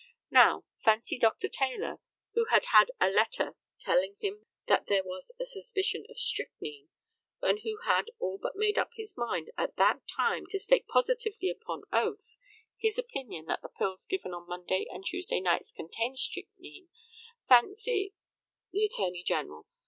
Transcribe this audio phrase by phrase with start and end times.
[0.31, 1.47] Now, fancy Dr.
[1.47, 1.99] Taylor,
[2.33, 6.89] who had had a letter telling him that there was a suspicion of strychnine,
[7.39, 11.49] and who had all but made up his mind at that time to state positively
[11.51, 12.37] upon oath
[12.79, 16.87] his opinion that the pills given on Monday and Tuesday nights contained strychnine;
[17.47, 18.15] fancy
[18.71, 19.67] THE ATTORNEY GENERAL.